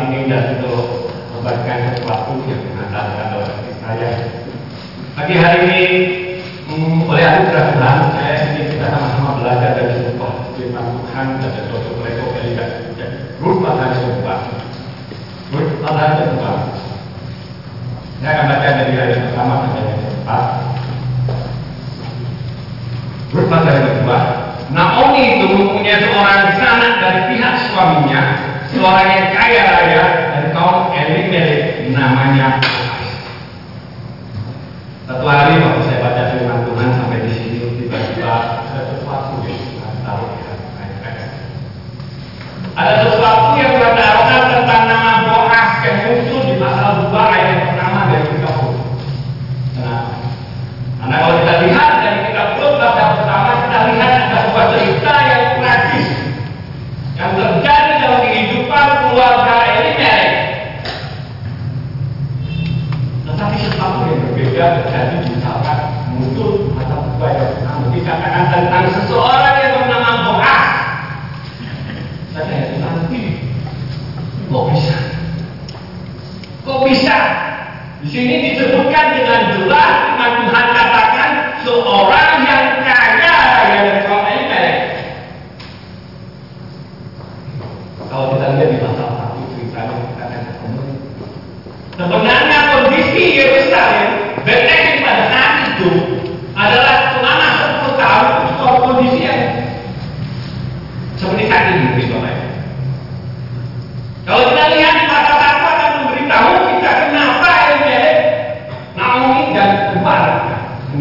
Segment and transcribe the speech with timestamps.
[0.00, 4.10] berpindah untuk membagikan sesuatu yang mengatakan oleh istri saya.
[5.12, 5.80] Pagi hari ini
[6.64, 11.50] hmm, oleh aku sudah bilang, saya ingin kita sama-sama belajar dari sumpah kita Tuhan dan
[11.52, 14.40] dari suatu mereka yang tidak berubah dari sumpah.
[15.50, 16.56] berubah dari sumpah.
[18.20, 20.44] Saya akan baca dari hari pertama sampai ayat keempat.
[23.32, 24.22] Berubah dari sumpah.
[24.70, 28.22] Naomi itu mempunyai seorang sanak dari pihak suaminya
[28.70, 30.02] suaranya kaya raya
[30.34, 32.62] dan kaum elit-elit namanya
[35.10, 35.79] Satu hari waktu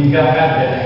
[0.09, 0.78] dinikahkan dari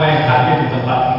[0.00, 1.09] semua yang hadir di tempat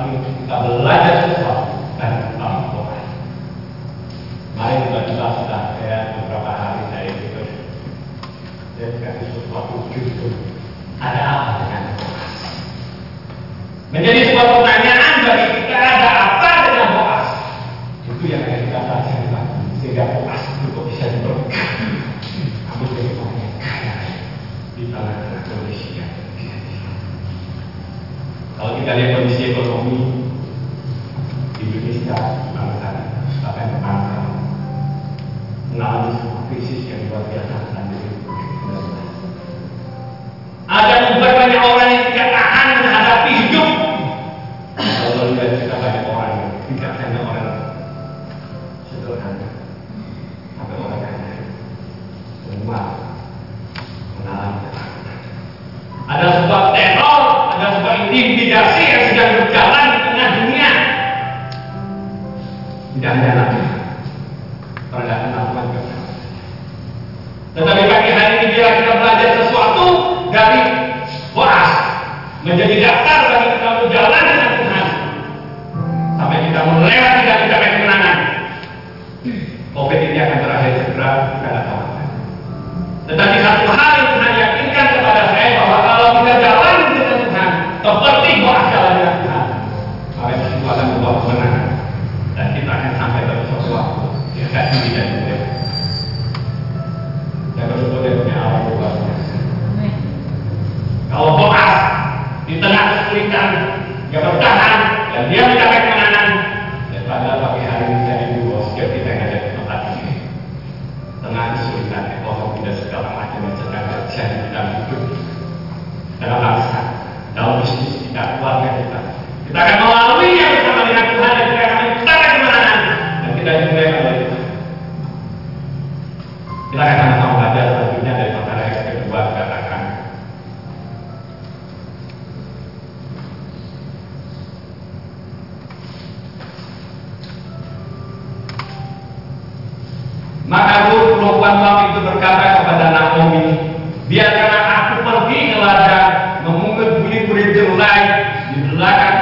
[94.72, 95.21] happiness.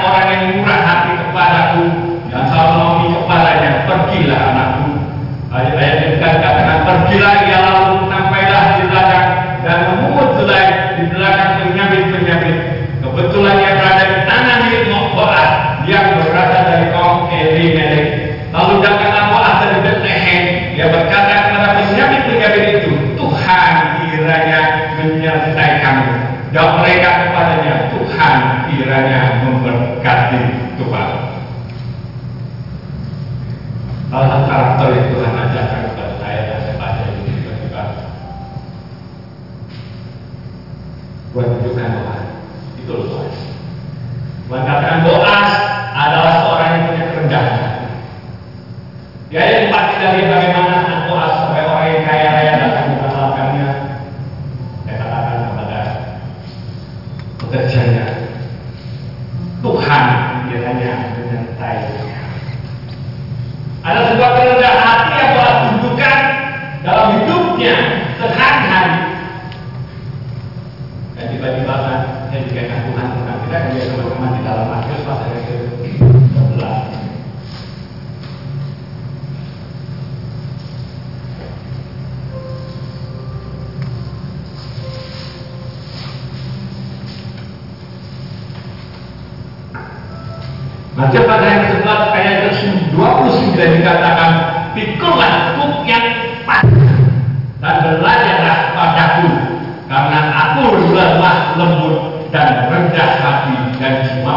[0.09, 0.68] morning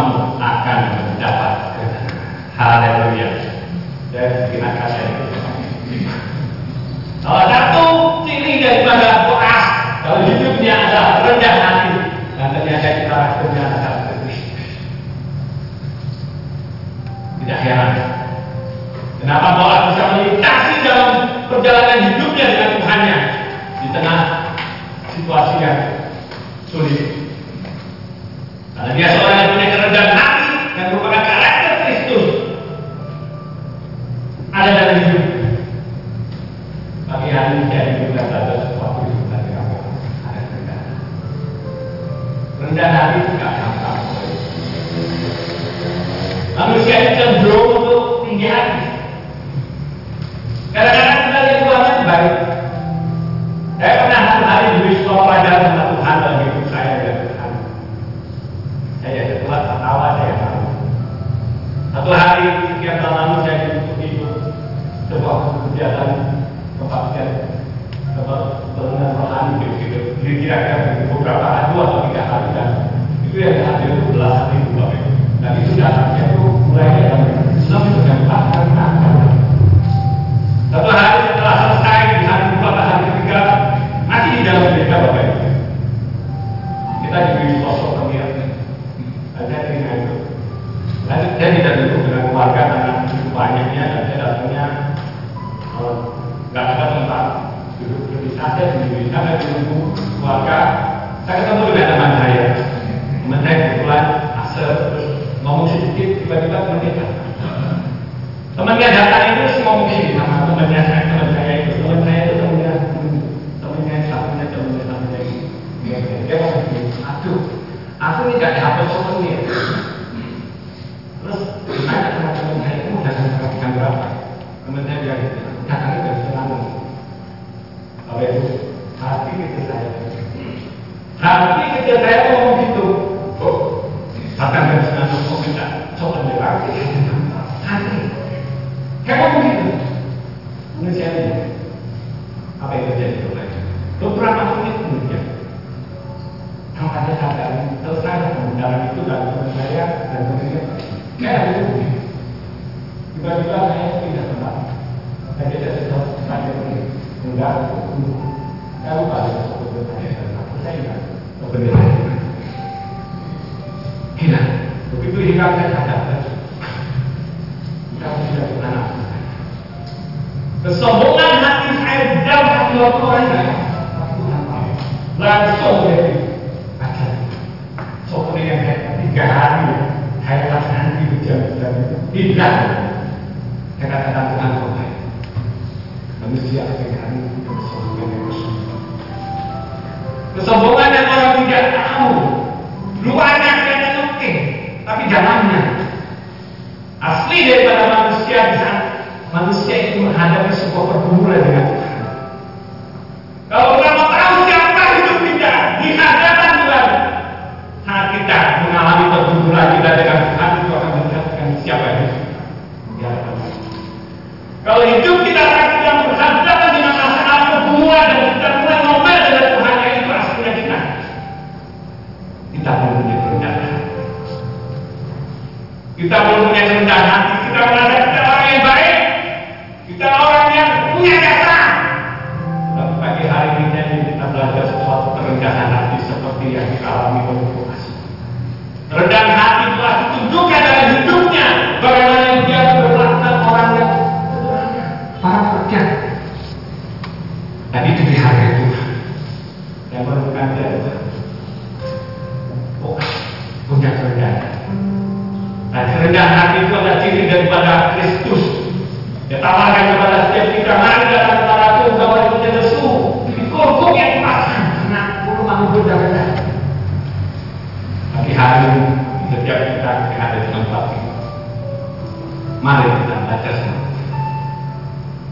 [0.03, 0.79] kamu akan
[1.15, 1.55] mendapat
[2.59, 3.29] Haleluya.
[4.13, 5.09] Dan gunakan kasih.
[7.23, 7.85] Salah satu
[8.27, 9.67] ciri daripada koas
[10.03, 11.95] dalam hidupnya adalah rendah hati.
[12.35, 13.93] Dan ternyata kita rasanya adalah
[17.43, 17.91] Tidak heran.
[19.23, 21.11] Kenapa Boaz bisa melintasi dalam
[21.47, 23.19] perjalanan hidupnya dengan Tuhannya
[23.83, 24.19] di tengah
[25.15, 25.79] situasi yang
[26.71, 27.23] sulit?
[28.83, 29.72] Karena dia seorang yang punya
[106.03, 107.22] tiba-tiba menikah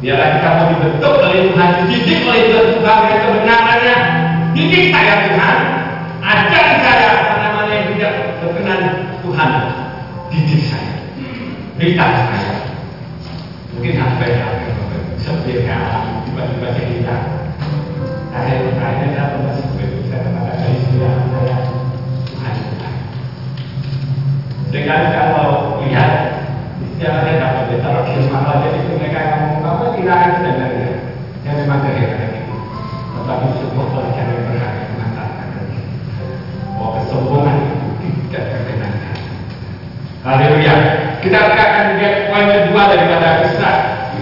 [0.01, 3.97] Ya, Biarlah kita mau dibentuk oleh Tuhan, dididik oleh Tuhan sebagai kebenarannya.
[4.57, 5.57] Didik saya Tuhan,
[6.25, 8.81] ajar saya apa namanya yang tidak berkenan
[9.21, 9.51] Tuhan.
[10.33, 11.77] Didik saya, hmm.
[11.77, 12.30] beritahu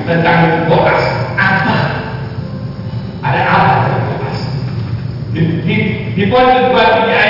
[0.09, 1.05] tentang Boas
[1.37, 1.77] apa
[3.21, 4.39] ada apa tentang Boas
[5.37, 5.75] di, di,
[6.17, 7.28] di poin kedua ini.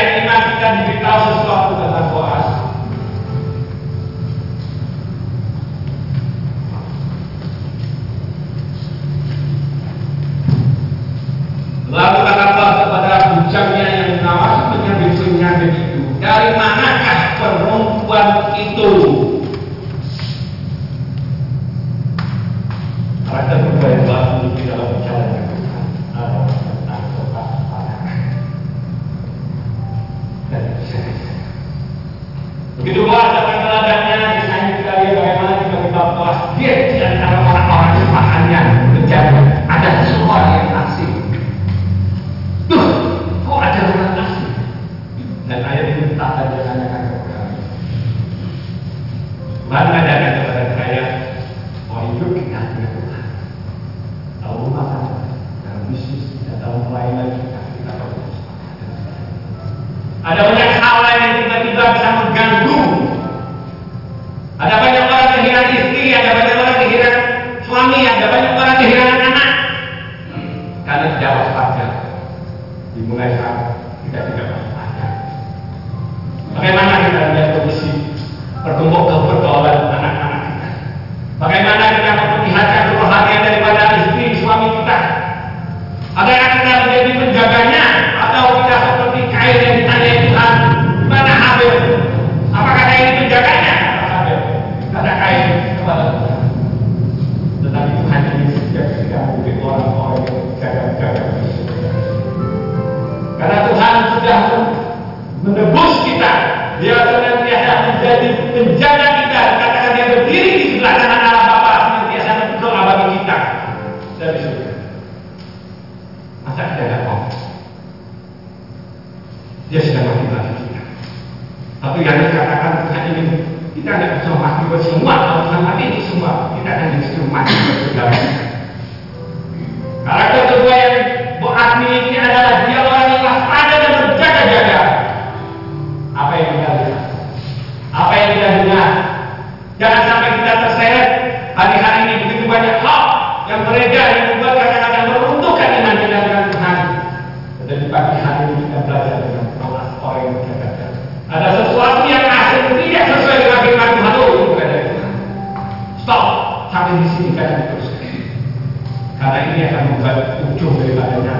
[160.59, 161.35] ujung daripada ada.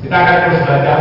[0.00, 1.00] Kita akan terus belajar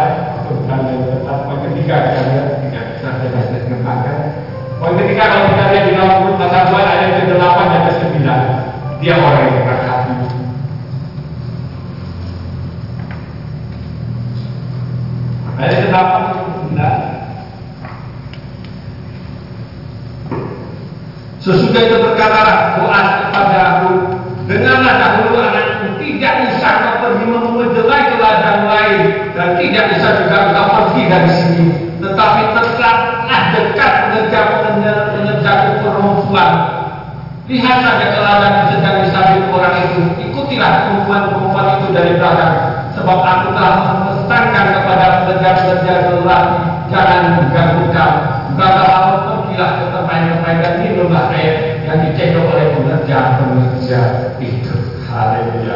[37.51, 42.55] Lihat ada yang sedang disabit orang itu, ikutilah perempuan-perempuan itu dari belakang.
[42.95, 46.41] Sebab aku telah memesankan kepada pekerja-pekerja Allah
[46.87, 48.13] jangan mengganggu kau.
[48.51, 53.99] bukanlah kamu pergilah ke tempat-tempat dan minumlah air yang dicekok oleh pekerja-pekerja
[54.39, 54.75] itu.
[55.11, 55.75] Haleluya.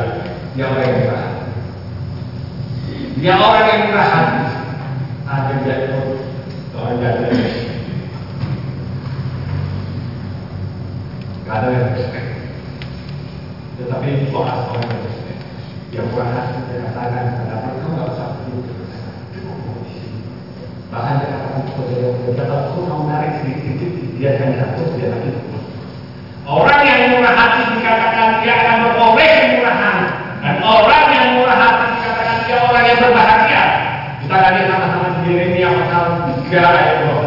[0.55, 1.27] Yang lain merah.
[3.19, 4.43] Yang orang yang merah hati.
[5.27, 6.07] Ada jatuh.
[6.75, 7.44] Orang.
[11.55, 12.27] ada yang respect.
[13.79, 15.39] Tetapi orang orang yang respect.
[15.95, 18.59] Yang kurang asli dia katakan pendapat kamu nggak usah perlu
[20.85, 25.31] bahkan dia katakan pekerja pekerja kalau kamu tarik sedikit sedikit dia akan jatuh dia lagi
[26.45, 29.97] orang yang murah hati dikatakan dia akan beroleh kemurahan.
[30.45, 33.63] Dan orang yang murah hati dikatakan dia orang yang berbahagia.
[34.21, 36.05] Kita lihat sama-sama di yang pasal
[36.45, 37.24] 3 ayat 12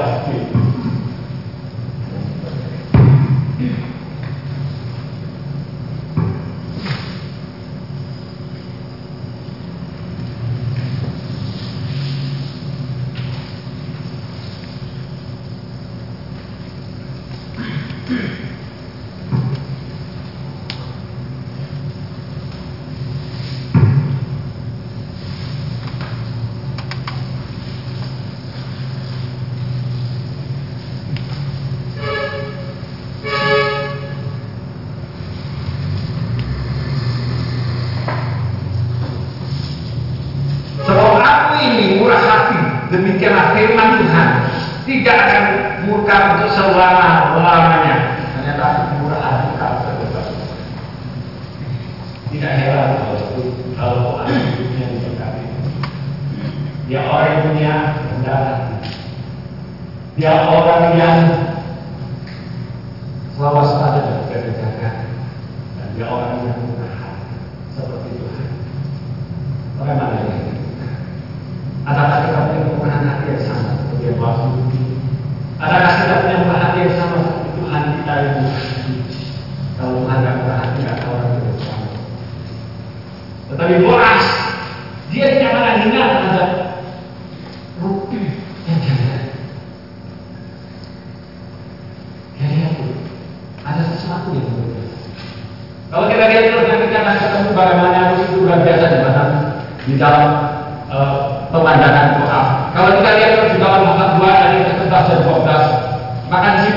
[53.78, 55.42] kalau ada dunia diberkati.
[56.90, 57.74] Dia ya orang yang punya.
[60.18, 61.18] Dia ya orang yang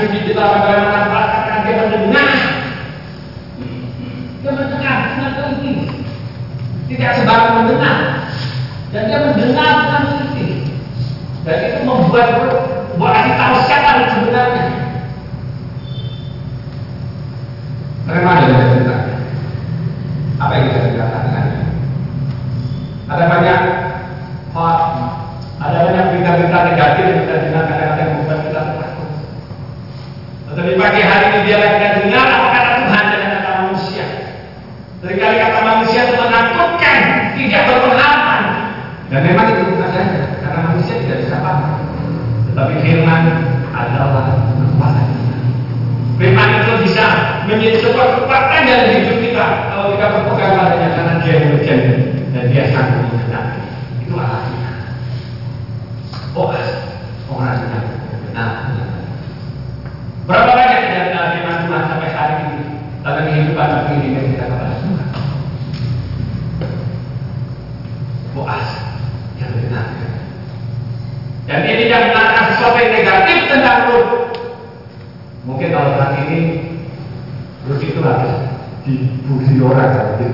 [0.02, 2.30] itu kita bagaimana manfaatkan dia mendengar.
[4.42, 5.72] Dia mendengar, dengan teliti,
[6.90, 7.98] Tidak sebarang mendengar.
[8.90, 10.52] Dan dia mendengar sangat penting.
[11.46, 12.28] Dan itu membuat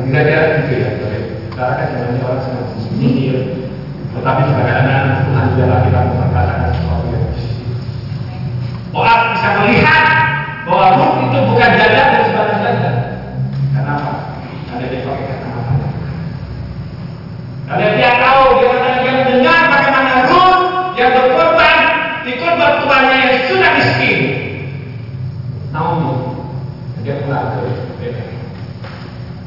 [0.09, 0.91] orang, kira-kira gitu ya.
[1.53, 3.27] Karena kan sebenarnya orang sedang sendiri.
[4.15, 7.27] Tetapi anak Tuhan adalah kita mengatakan sesuatu yang.
[8.89, 10.05] Boas bisa melihat
[10.65, 12.95] bahwa Ruth itu bukan jalan dan sebagai jalan.
[13.77, 14.11] Kenapa?
[14.67, 15.89] Karena dia pakai kata-kata
[17.69, 18.69] Karena dia tahu, dia
[19.05, 20.63] dia mendengar bagaimana Ruth
[20.97, 21.79] yang berkorban
[22.25, 24.19] di korban tuannya yang sudah miskin.
[25.69, 26.13] Naomi,
[27.05, 27.61] dia pulang ke
[28.01, 28.29] Bethel.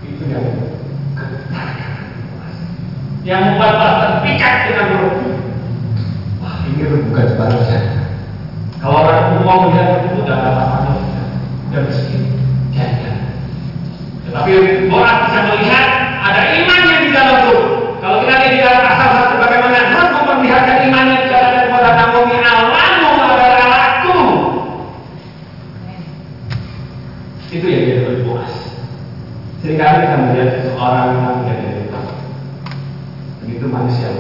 [0.06, 0.46] Itu yang
[3.26, 5.22] yang membuat Boas terpikat dengan Ruth.
[6.42, 7.92] Wah, ini bukan sebarang saja.
[8.82, 11.22] Kalau orang umum melihat itu udah apa manusia,
[11.70, 12.22] udah miskin.
[14.32, 15.88] Tetapi Boas bisa melihat
[16.24, 18.00] ada iman yang di dalam Ruth.
[18.00, 23.10] Kalau kita lihat di dalam asal satu bagaimana Ruth memperlihatkan imannya kepada kepada Naomi Allahmu
[23.28, 24.20] adalah Allahku.
[27.52, 28.54] Itu yang dia Boas.
[29.60, 32.04] Seringkali kita melihat seseorang yang menjadi depan.
[33.44, 34.12] Begitu manusia.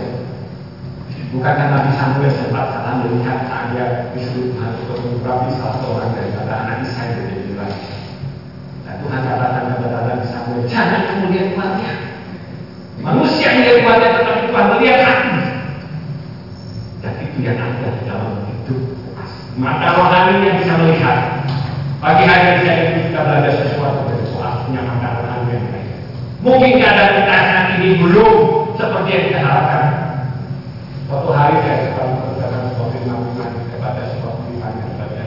[1.31, 6.53] Bukan karena Nabi Samuel sempat salah melihat dia disuruh Tuhan untuk mengurapi salah seorang daripada
[6.67, 7.95] anak Isa yang menjadi raja.
[8.83, 11.97] Dan Tuhan katakan kepada Nabi Samuel, jangan kamu lihat wajah.
[12.99, 15.31] Manusia melihat wajah tetapi Tuhan melihat hati.
[17.01, 18.83] Dan itu yang ada di dalam hidup.
[19.55, 21.19] Mata rohani yang bisa melihat.
[22.01, 25.89] Pagi hari saya kita belajar sesuatu dari soal punya mata rohani yang baik.
[26.43, 29.85] Mungkin keadaan kita saat ini belum seperti yang kita harapkan.
[31.05, 33.19] Suatu hari saya mengerjakan sebuah firman
[33.69, 35.23] kepada sebuah tulisan yang saya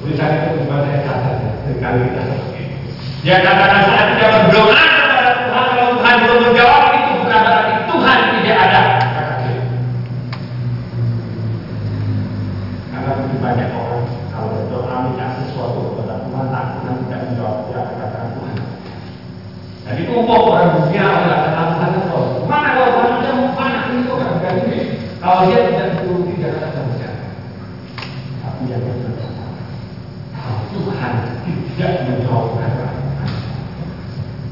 [0.00, 1.34] Tulisan itu membuat saya catat
[1.68, 2.76] sekali kita seperti itu.
[3.20, 8.18] Dia katakan saya tidak berdoa kepada Tuhan kalau Tuhan belum menjawab itu bukan berarti Tuhan
[8.32, 8.80] tidak ada.
[9.12, 9.62] Kata dia.
[12.90, 17.76] Karena begitu banyak orang kalau berdoa minta sesuatu kepada Tuhan, tak Tuhan tidak menjawab dia
[17.84, 18.56] akan katakan Tuhan.
[19.84, 22.20] Jadi umum orang dunia adalah kata Tuhan itu.
[22.48, 24.80] Mana kalau Tuhan ada mana ini kok kan ini?
[25.20, 27.10] Kalau dia tidak dituruti dia akan bekerja.
[28.40, 29.20] Tapi yang benar
[30.40, 31.12] kalau Tuhan
[31.80, 32.86] tidak menjawab kata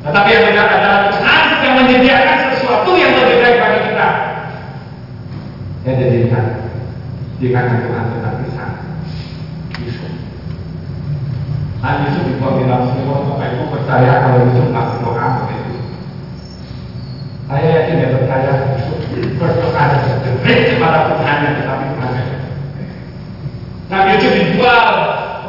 [0.01, 4.09] Tetapi yang benar adalah Tuhan yang menyediakan sesuatu yang lebih baik bagi kita.
[5.85, 6.47] Saya jadi ingat
[7.37, 8.71] diingatkan Tuhan tentang kisah
[9.85, 10.13] Yusuf.
[11.85, 15.73] Nah Yusuf di bilang semua Bapak Ibu percaya kalau Yusuf nggak berdoa begitu.
[17.45, 18.99] Saya yakin dia percaya Yusuf
[19.37, 20.17] berdoa bergerak
[20.73, 22.13] kepada Tuhan yang tetapi Tuhan
[23.93, 24.89] Nabi Yusuf dijual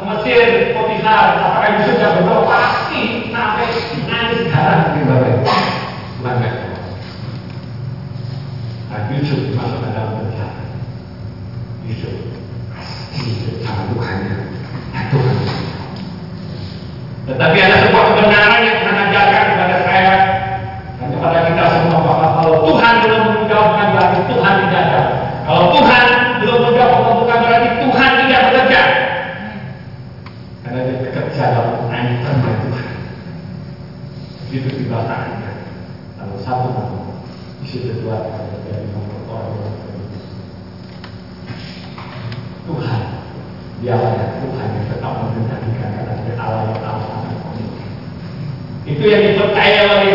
[0.08, 3.66] Mesir, Potifar, Yusuf tidak berdoa pasti sampai
[4.10, 5.30] nangis darah di bawah.
[6.20, 6.38] Jawab.
[8.90, 10.64] Nabi Yusuf dimasukkan dalam penjara.
[11.86, 12.14] Yusuf
[12.74, 14.36] pasti bersama Tuhannya.
[15.10, 15.60] Tuhan
[17.30, 20.14] tetapi ada sebuah kebenaran yang Tuhan ajarkan kepada saya
[20.98, 25.02] dan kepada kita semua bahwa kalau Tuhan belum menjawabkan berarti Tuhan tidak ada.
[25.46, 26.04] Kalau Tuhan
[26.42, 28.82] belum menjawab bukan berarti Tuhan tidak bekerja.
[30.66, 32.88] Karena dia bekerja dalam ancaman Tuhan.
[34.50, 35.52] Begitu dibatakannya.
[36.18, 36.98] Lalu satu nama,
[37.62, 38.26] di situ dua
[38.66, 39.70] dari nomor orang
[42.66, 43.02] Tuhan,
[43.80, 47.20] dialah yang Tuhan yang tetap mengendalikan karena dia Allah yang tahu
[48.90, 50.14] itu yang dipercaya oleh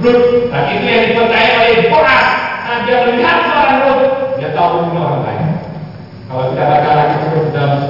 [0.00, 2.26] Ruth dan itu yang dipercaya oleh Boaz
[2.64, 4.06] nah, dia melihat seorang Ruth
[4.40, 5.48] dia tahu ini orang lain
[6.30, 7.80] kalau tidak baca lagi terus dalam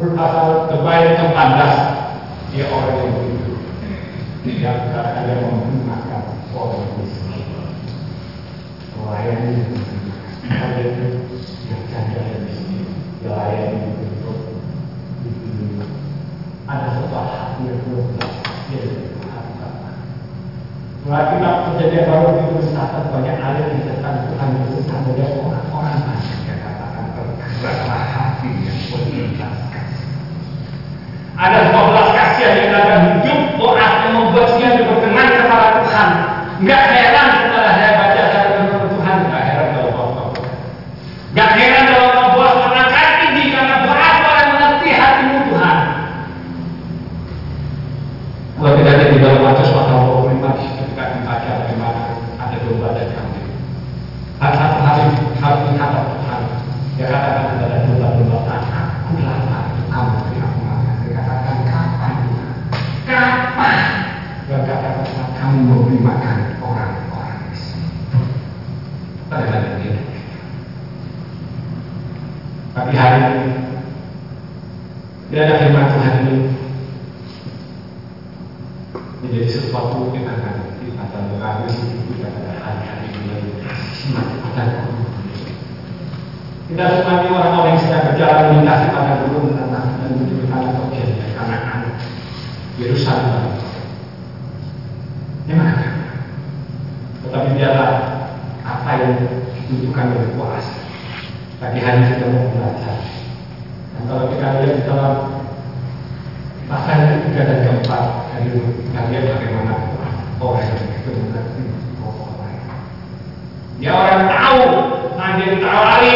[0.00, 1.74] Ruth pasal terbaik ke-14
[2.50, 3.52] dia orang yang begitu
[4.42, 7.46] dia katakan dia menggunakan orang miskin
[8.98, 9.54] melayani
[10.50, 11.06] kalau dia itu
[11.68, 12.84] dia jaga yang miskin
[13.22, 14.38] dia layani untuk
[16.66, 16.88] ada
[21.10, 24.86] yang kita kejadian baru itu mencatat banyak ayat di tentang Tuhan Yesus
[25.42, 29.84] orang-orang banyak yang katakan bergeraklah hati yang berikhlaskan.
[31.40, 36.08] Ada sebuah belas kasihan yang dalam hidup orang yang membuat dia berkenan kepada Tuhan.
[36.60, 40.26] Enggak heran setelah saya baca saya berkenan Tuhan, enggak heran kalau bapak
[41.32, 45.78] Enggak heran kalau membuat mengangkat tinggi karena berat orang mengerti hatimu Tuhan.
[48.60, 52.02] Kalau tidak ada di dalam Matius pasal 25 di situ kita membaca bagaimana
[52.36, 53.48] ada domba dan kambing.
[54.36, 55.04] Hari satu hari
[55.40, 56.42] harus menghadap Tuhan.
[57.00, 59.60] Dia katakan kepada domba-domba tanah, aku lapar.
[75.40, 76.36] Biarlah firman Tuhan ini
[79.24, 81.72] menjadi sesuatu yang akan kita mengalami
[82.12, 83.56] kita pada hari-hari ini
[84.36, 84.84] pada
[86.68, 91.96] kita semua orang-orang yang sedang berjalan melintasi pada gunung tanah dan menuju tanah objek anak-anak
[92.76, 93.64] Yerusalem.
[95.48, 95.88] Ini mana?
[97.24, 97.92] Tetapi biarlah
[98.60, 99.12] apa yang
[99.56, 100.84] ditunjukkan oleh kuasa.
[101.64, 103.20] Pagi hari kita mau belajar.
[104.00, 105.14] Dan kalau kita lihat di dalam
[106.70, 109.74] pasal ketiga dan keempat, dari kita lihat bagaimana
[110.40, 111.62] orang yang itu mengerti
[112.00, 112.56] orang.
[113.76, 114.62] Dia orang tahu,
[115.20, 116.14] nanti ditawari,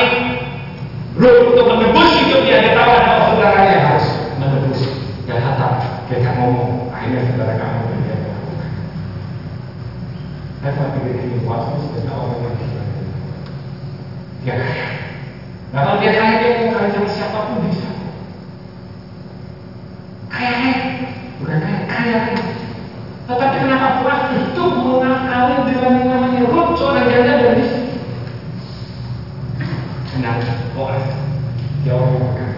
[1.20, 4.06] Ruh untuk menebus hidup dia, dia tahu ada saudaranya harus
[4.40, 4.80] menebus.
[5.28, 5.76] Dia datang,
[6.08, 8.70] dia kan ngomong, akhirnya saudara kamu dia melakukan.
[10.58, 12.54] Saya pikir ini sebenarnya orang yang
[14.42, 14.88] dia kaya.
[15.70, 17.90] Nah kalau dia kaya dia mau kaya sama siapa pun bisa.
[20.26, 20.78] Kaya kaya,
[21.38, 22.42] bukan kaya kaya kaya.
[23.24, 27.78] Tetapi kenapa puas itu mau kawin dengan yang namanya Ruth seorang janda dan bisa?
[30.10, 30.52] Kenapa?
[30.74, 31.06] Boas
[31.86, 32.50] dia orang yang makan.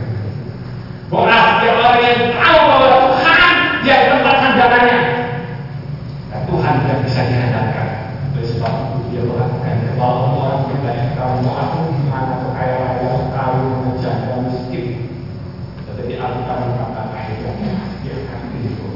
[1.12, 4.98] Boas dia orang yang tahu bahwa Tuhan dia tempat sandarannya.
[6.26, 7.88] Dan Tuhan tidak bisa dihadapkan.
[8.34, 13.58] Oleh sebab itu dia melakukan kalau orang bertanya kamu aku gimana tuh kaya raya tahu
[13.62, 14.86] mengejar dan miskin.
[15.86, 17.52] Tetapi Alkitab mengatakan akhirnya
[18.02, 18.88] dia akan itu.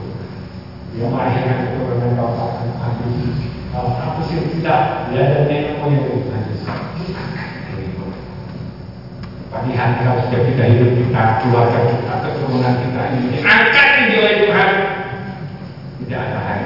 [0.90, 3.38] Dia melahirkan keturunan bapak dan habis.
[3.70, 4.42] Kalau aku sih
[5.80, 6.68] moyang Tuhan Yesus.
[9.50, 14.34] Pagi hari kalau sudah kita hidup kita, keluarga kita, keturunan kita ini diangkat tinggi oleh
[14.46, 14.70] Tuhan.
[16.00, 16.64] Tidak ada hari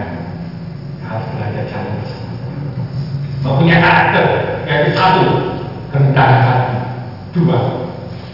[1.05, 2.33] harus belajar cara bersama.
[3.45, 4.27] Mempunyai karakter,
[4.69, 5.25] yaitu satu,
[5.93, 6.77] rendah hati.
[7.35, 7.90] Dua,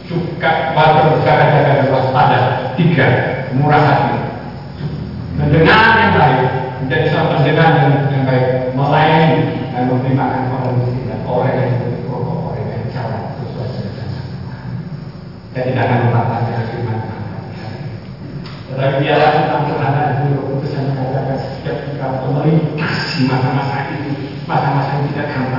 [0.06, 2.38] suka wajar berjaga-jaga dan waspada.
[2.74, 3.06] Tiga,
[3.54, 4.18] murah hati.
[5.38, 6.42] Mendengar yang baik,
[6.85, 12.64] menjadi seorang pendengar yang, yang baik, melayani dengan penerimaan kondisi dan orang yang berpikir orang
[12.68, 14.24] yang jalan sesuai dengan jalan.
[15.56, 17.20] Dan tidak akan mematahkan firman Tuhan
[18.70, 24.12] tetapi biarlah kita berada di keputusan mengatakan setiap kita melintas di masa-masa ini.
[24.46, 25.49] Masa-masa yang tidak kamu